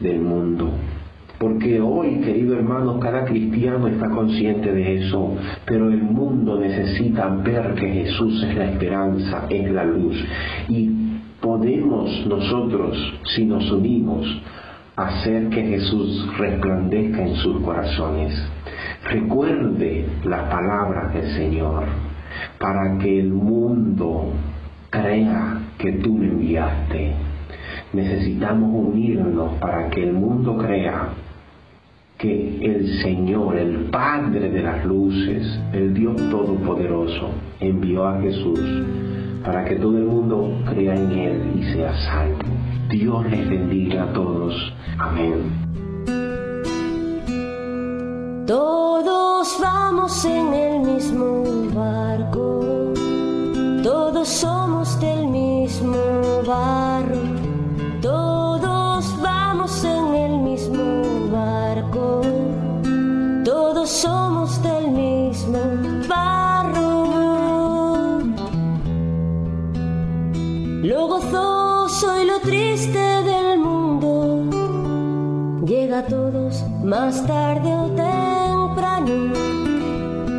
del 0.00 0.20
mundo. 0.20 0.70
Porque 1.38 1.80
hoy, 1.80 2.20
querido 2.20 2.54
hermano, 2.54 2.98
cada 3.00 3.24
cristiano 3.24 3.88
está 3.88 4.08
consciente 4.08 4.72
de 4.72 5.04
eso, 5.04 5.36
pero 5.66 5.90
el 5.90 6.02
mundo 6.02 6.58
necesita 6.58 7.28
ver 7.28 7.74
que 7.74 7.88
Jesús 7.88 8.42
es 8.44 8.56
la 8.56 8.70
esperanza, 8.70 9.46
es 9.50 9.70
la 9.70 9.84
luz. 9.84 10.16
Y 10.68 10.90
podemos 11.40 12.24
nosotros, 12.26 12.96
si 13.34 13.44
nos 13.44 13.70
unimos, 13.70 14.26
hacer 14.96 15.48
que 15.48 15.62
Jesús 15.62 16.26
resplandezca 16.38 17.26
en 17.26 17.34
sus 17.36 17.60
corazones. 17.62 18.32
Recuerde 19.10 20.06
las 20.24 20.48
palabras 20.48 21.12
del 21.12 21.30
Señor 21.34 21.84
para 22.58 22.96
que 22.98 23.20
el 23.20 23.32
mundo 23.32 24.32
crea 24.94 25.58
que 25.78 25.92
tú 25.92 26.14
me 26.14 26.26
enviaste. 26.26 27.12
Necesitamos 27.92 28.70
unirnos 28.72 29.54
para 29.58 29.90
que 29.90 30.02
el 30.04 30.12
mundo 30.12 30.56
crea 30.56 31.08
que 32.18 32.58
el 32.64 33.02
Señor, 33.02 33.56
el 33.56 33.90
Padre 33.90 34.50
de 34.50 34.62
las 34.62 34.84
luces, 34.84 35.60
el 35.72 35.92
Dios 35.94 36.16
Todopoderoso, 36.30 37.30
envió 37.60 38.06
a 38.06 38.20
Jesús 38.20 38.60
para 39.44 39.64
que 39.64 39.76
todo 39.76 39.98
el 39.98 40.04
mundo 40.04 40.62
crea 40.70 40.94
en 40.94 41.10
Él 41.12 41.52
y 41.58 41.62
sea 41.74 41.92
salvo. 42.06 42.38
Dios 42.88 43.30
les 43.30 43.48
bendiga 43.48 44.04
a 44.04 44.12
todos. 44.12 44.54
Amén. 44.98 45.64
Todos 48.46 49.58
vamos 49.60 50.24
en 50.24 50.54
el 50.54 50.80
mismo 50.80 51.42
barco 51.74 52.93
todos 54.24 54.40
somos 54.40 54.98
del 55.00 55.26
mismo 55.26 55.98
barro, 56.46 57.20
todos 58.00 59.20
vamos 59.20 59.84
en 59.84 60.14
el 60.14 60.38
mismo 60.38 61.28
barco, 61.30 62.22
todos 63.44 63.90
somos 63.90 64.62
del 64.62 64.92
mismo 64.92 65.58
barro. 66.08 67.04
Lo 70.82 71.06
gozoso 71.06 72.22
y 72.22 72.24
lo 72.24 72.40
triste 72.40 72.98
del 72.98 73.58
mundo 73.58 74.48
llega 75.66 75.98
a 75.98 76.06
todos 76.06 76.64
más 76.82 77.26
tarde 77.26 77.74
o 77.74 77.90
temprano. 77.90 79.34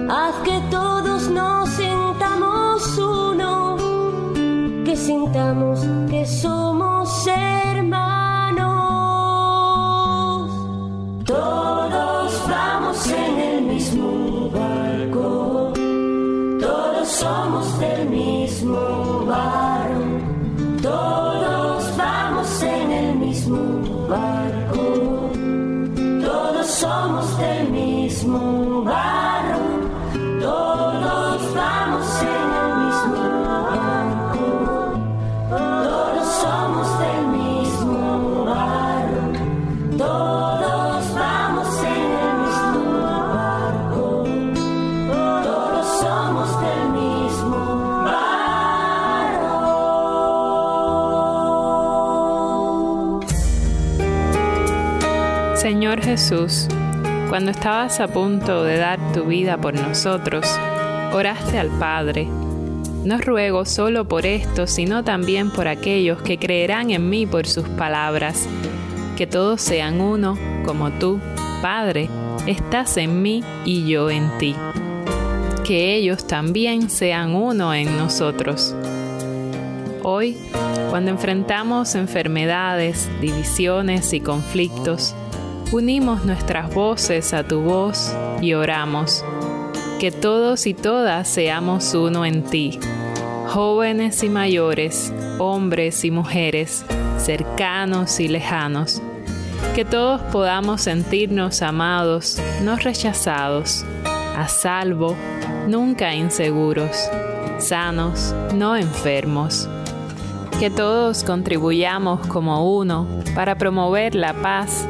Haz 0.10 0.34
que 0.44 0.60
todos 0.72 1.30
nos 1.30 1.78
sintamos 4.96 5.82
que 6.10 6.26
somos 6.26 7.28
hermanos. 7.28 7.65
Señor 55.66 56.00
Jesús, 56.00 56.68
cuando 57.28 57.50
estabas 57.50 58.00
a 58.00 58.08
punto 58.08 58.64
de 58.64 58.78
dar 58.78 59.00
tu 59.14 59.24
vida 59.24 59.58
por 59.58 59.74
nosotros, 59.74 60.46
oraste 61.12 61.58
al 61.58 61.70
Padre. 61.80 62.28
No 63.04 63.18
ruego 63.18 63.66
solo 63.66 64.08
por 64.08 64.28
esto, 64.28 64.68
sino 64.68 65.04
también 65.04 65.50
por 65.50 65.68
aquellos 65.68 66.22
que 66.22 66.38
creerán 66.38 66.92
en 66.92 67.10
mí 67.10 67.26
por 67.26 67.48
sus 67.48 67.68
palabras, 67.68 68.48
que 69.18 69.26
todos 69.26 69.60
sean 69.60 70.02
uno, 70.02 70.38
como 70.68 70.92
tú, 70.92 71.20
Padre, 71.64 72.10
estás 72.46 72.98
en 72.98 73.24
mí 73.24 73.44
y 73.66 73.88
yo 73.88 74.12
en 74.12 74.38
ti. 74.38 74.56
Que 75.64 75.96
ellos 75.96 76.28
también 76.28 76.92
sean 76.92 77.34
uno 77.34 77.74
en 77.74 77.98
nosotros. 77.98 78.76
Hoy, 80.04 80.38
cuando 80.92 81.10
enfrentamos 81.10 81.96
enfermedades, 81.96 83.10
divisiones 83.20 84.14
y 84.14 84.20
conflictos, 84.20 85.16
unimos 85.72 86.26
nuestras 86.26 86.74
voces 86.74 87.34
a 87.34 87.44
tu 87.44 87.62
voz 87.62 88.16
y 88.42 88.54
oramos. 88.54 89.24
Que 90.00 90.12
todos 90.12 90.68
y 90.68 90.74
todas 90.74 91.28
seamos 91.28 91.94
uno 91.94 92.26
en 92.26 92.44
ti, 92.44 92.80
jóvenes 93.48 94.24
y 94.24 94.30
mayores, 94.30 95.14
hombres 95.40 96.04
y 96.04 96.12
mujeres, 96.12 96.86
cercanos 97.18 98.20
y 98.20 98.28
lejanos. 98.28 99.02
Que 99.74 99.86
todos 99.86 100.22
podamos 100.32 100.82
sentirnos 100.82 101.62
amados, 101.62 102.40
no 102.62 102.76
rechazados, 102.76 103.86
a 104.38 104.48
salvo, 104.48 105.16
nunca 105.68 106.14
inseguros, 106.14 107.10
sanos, 107.58 108.36
no 108.54 108.76
enfermos. 108.76 109.68
Que 110.60 110.70
todos 110.70 111.24
contribuyamos 111.24 112.26
como 112.28 112.78
uno 112.78 113.08
para 113.34 113.58
promover 113.58 114.16
la 114.16 114.34
paz, 114.34 114.88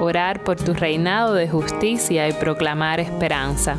orar 0.00 0.42
por 0.44 0.56
tu 0.56 0.74
reinado 0.74 1.34
de 1.34 1.48
justicia 1.48 2.28
y 2.28 2.32
proclamar 2.32 3.00
esperanza. 3.00 3.76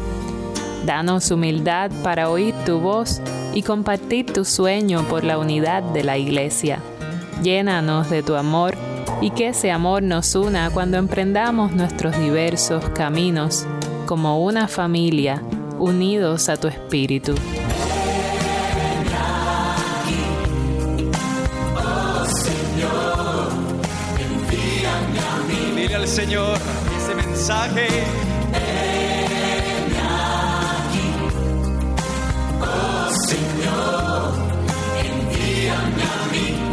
Danos 0.85 1.31
humildad 1.31 1.91
para 2.03 2.29
oír 2.29 2.53
tu 2.65 2.79
voz 2.79 3.21
y 3.53 3.63
compartir 3.63 4.31
tu 4.31 4.45
sueño 4.45 5.03
por 5.09 5.23
la 5.23 5.37
unidad 5.37 5.83
de 5.83 6.03
la 6.03 6.17
Iglesia. 6.17 6.79
Llénanos 7.43 8.09
de 8.09 8.23
tu 8.23 8.35
amor 8.35 8.75
y 9.21 9.31
que 9.31 9.47
ese 9.47 9.71
amor 9.71 10.03
nos 10.03 10.35
una 10.35 10.69
cuando 10.69 10.97
emprendamos 10.97 11.71
nuestros 11.71 12.17
diversos 12.19 12.87
caminos 12.89 13.65
como 14.05 14.43
una 14.43 14.67
familia 14.67 15.41
unidos 15.79 16.49
a 16.49 16.57
tu 16.57 16.67
espíritu. 16.67 17.35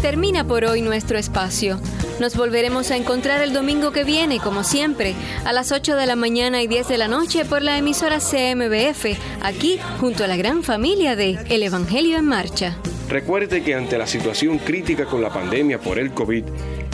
Termina 0.02 0.44
por 0.44 0.64
hoy 0.64 0.82
nuestro 0.82 1.16
espacio. 1.16 1.78
Nos 2.18 2.36
volveremos 2.36 2.90
a 2.90 2.96
encontrar 2.96 3.40
el 3.42 3.52
domingo 3.52 3.92
que 3.92 4.02
viene, 4.02 4.40
como 4.40 4.64
siempre, 4.64 5.14
a 5.44 5.52
las 5.52 5.70
8 5.70 5.94
de 5.94 6.06
la 6.06 6.16
mañana 6.16 6.60
y 6.60 6.66
10 6.66 6.88
de 6.88 6.98
la 6.98 7.06
noche 7.06 7.44
por 7.44 7.62
la 7.62 7.78
emisora 7.78 8.18
CMBF, 8.18 9.16
aquí 9.42 9.78
junto 10.00 10.24
a 10.24 10.26
la 10.26 10.36
gran 10.36 10.64
familia 10.64 11.14
de 11.14 11.38
El 11.50 11.62
Evangelio 11.62 12.18
en 12.18 12.24
Marcha. 12.24 12.76
Recuerde 13.08 13.62
que 13.62 13.74
ante 13.74 13.96
la 13.96 14.08
situación 14.08 14.58
crítica 14.58 15.04
con 15.04 15.22
la 15.22 15.32
pandemia 15.32 15.78
por 15.78 16.00
el 16.00 16.12
COVID, 16.12 16.44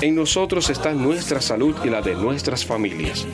en 0.01 0.15
nosotros 0.15 0.71
está 0.71 0.93
nuestra 0.93 1.41
salud 1.41 1.77
y 1.85 1.89
la 1.91 2.01
de 2.03 2.15
nuestras 2.15 2.65
familias. 2.65 3.27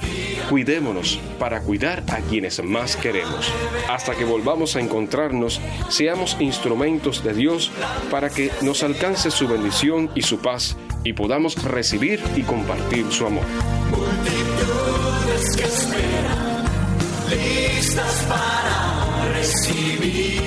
Cuidémonos 0.49 1.19
para 1.39 1.61
cuidar 1.61 2.03
a 2.09 2.19
quienes 2.19 2.63
más 2.63 2.97
queremos. 2.97 3.53
Hasta 3.89 4.15
que 4.15 4.25
volvamos 4.25 4.77
a 4.77 4.81
encontrarnos, 4.81 5.61
seamos 5.89 6.37
instrumentos 6.41 7.23
de 7.23 7.35
Dios 7.35 7.71
para 8.11 8.31
que 8.31 8.51
nos 8.63 8.83
alcance 8.83 9.31
su 9.31 9.47
bendición 9.49 10.11
y 10.15 10.23
su 10.23 10.39
paz 10.39 10.77
y 11.05 11.13
podamos 11.13 11.63
recibir 11.63 12.21
y 12.35 12.43
compartir 12.43 13.07
su 13.11 13.27
amor. 13.27 13.45
Multitudes 13.91 15.57
que 15.57 15.65
esperan, 15.65 16.65
listas 17.31 18.27
para 18.29 19.33
recibir. 19.35 20.43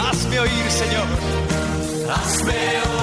Hazme 0.00 0.40
oír, 0.40 0.70
Señor. 0.70 1.06
Hazme 2.10 2.52
oír. 2.52 2.93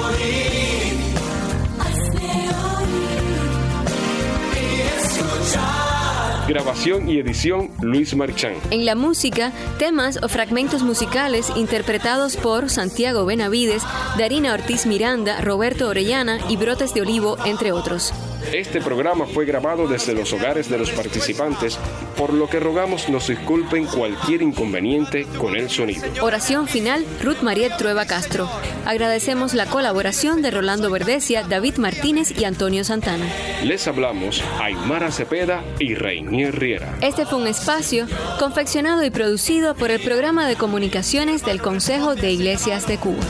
Grabación 6.48 7.08
y 7.08 7.18
edición 7.18 7.70
Luis 7.80 8.14
Marchán. 8.16 8.54
En 8.70 8.84
la 8.84 8.94
música, 8.94 9.52
temas 9.78 10.18
o 10.22 10.28
fragmentos 10.28 10.82
musicales 10.82 11.50
interpretados 11.56 12.36
por 12.36 12.68
Santiago 12.68 13.24
Benavides, 13.24 13.82
Darina 14.18 14.52
Ortiz 14.52 14.84
Miranda, 14.86 15.40
Roberto 15.40 15.88
Orellana 15.88 16.38
y 16.48 16.56
Brotes 16.56 16.94
de 16.94 17.02
Olivo, 17.02 17.36
entre 17.44 17.70
otros. 17.72 18.12
Este 18.52 18.80
programa 18.80 19.26
fue 19.26 19.44
grabado 19.44 19.86
desde 19.86 20.14
los 20.14 20.32
hogares 20.32 20.68
de 20.68 20.78
los 20.78 20.90
participantes, 20.90 21.78
por 22.16 22.32
lo 22.32 22.48
que 22.48 22.60
rogamos 22.60 23.08
nos 23.08 23.28
disculpen 23.28 23.86
cualquier 23.86 24.42
inconveniente 24.42 25.26
con 25.38 25.56
el 25.56 25.70
sonido. 25.70 26.04
Oración 26.20 26.66
final, 26.66 27.04
Ruth 27.22 27.42
Mariet 27.42 27.76
Trueba 27.76 28.06
Castro. 28.06 28.48
Agradecemos 28.84 29.54
la 29.54 29.66
colaboración 29.66 30.42
de 30.42 30.50
Rolando 30.50 30.90
Verdesia, 30.90 31.44
David 31.44 31.76
Martínez 31.76 32.32
y 32.38 32.44
Antonio 32.44 32.84
Santana. 32.84 33.26
Les 33.64 33.86
hablamos 33.86 34.42
Aymara 34.60 35.10
Cepeda 35.12 35.62
y 35.78 35.94
Reinier 35.94 36.58
Riera. 36.58 36.96
Este 37.00 37.24
fue 37.26 37.38
un 37.38 37.46
espacio 37.46 38.06
confeccionado 38.38 39.04
y 39.04 39.10
producido 39.10 39.74
por 39.74 39.90
el 39.90 40.00
programa 40.00 40.46
de 40.46 40.56
comunicaciones 40.56 41.44
del 41.44 41.62
Consejo 41.62 42.14
de 42.14 42.32
Iglesias 42.32 42.86
de 42.86 42.98
Cuba. 42.98 43.22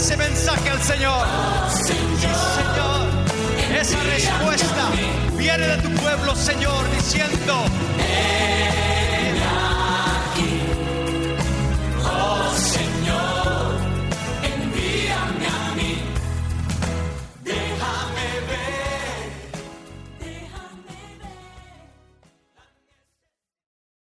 Ese 0.00 0.16
mensaje 0.16 0.70
al 0.70 0.82
Señor. 0.82 1.26
Sí, 1.68 1.92
Señor. 1.92 3.06
Esa 3.78 4.02
respuesta 4.04 4.90
viene 5.36 5.66
de 5.66 5.76
tu 5.76 5.90
pueblo, 5.90 6.34
Señor, 6.34 6.90
diciendo. 6.90 7.64